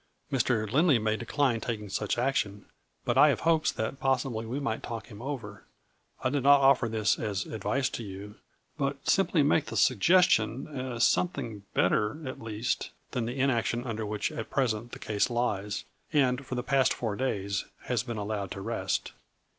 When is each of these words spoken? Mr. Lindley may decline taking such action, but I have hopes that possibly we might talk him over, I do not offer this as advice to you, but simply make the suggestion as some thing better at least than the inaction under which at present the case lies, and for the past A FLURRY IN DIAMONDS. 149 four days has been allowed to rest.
Mr. 0.31 0.67
Lindley 0.71 0.97
may 0.97 1.15
decline 1.15 1.61
taking 1.61 1.87
such 1.87 2.17
action, 2.17 2.65
but 3.05 3.19
I 3.19 3.29
have 3.29 3.41
hopes 3.41 3.71
that 3.73 3.99
possibly 3.99 4.47
we 4.47 4.59
might 4.59 4.81
talk 4.81 5.11
him 5.11 5.21
over, 5.21 5.63
I 6.23 6.31
do 6.31 6.41
not 6.41 6.59
offer 6.59 6.89
this 6.89 7.19
as 7.19 7.45
advice 7.45 7.87
to 7.89 8.03
you, 8.03 8.37
but 8.79 9.07
simply 9.07 9.43
make 9.43 9.65
the 9.67 9.77
suggestion 9.77 10.65
as 10.67 11.05
some 11.05 11.27
thing 11.27 11.65
better 11.75 12.19
at 12.27 12.41
least 12.41 12.89
than 13.11 13.27
the 13.27 13.37
inaction 13.39 13.83
under 13.83 14.03
which 14.03 14.31
at 14.31 14.49
present 14.49 14.91
the 14.91 14.97
case 14.97 15.29
lies, 15.29 15.83
and 16.11 16.47
for 16.47 16.55
the 16.55 16.63
past 16.63 16.93
A 16.95 16.97
FLURRY 16.97 17.13
IN 17.13 17.17
DIAMONDS. 17.19 17.63
149 17.65 17.67
four 17.77 17.85
days 17.85 17.89
has 17.89 18.01
been 18.01 18.17
allowed 18.17 18.49
to 18.53 18.61
rest. 18.61 19.11